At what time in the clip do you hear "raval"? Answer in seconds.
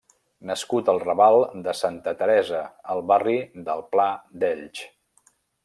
1.03-1.37